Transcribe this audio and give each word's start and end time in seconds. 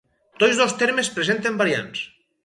Tots 0.43 0.61
dos 0.61 0.71
termes 0.79 1.11
presenten 1.17 1.59
variants. 1.59 2.01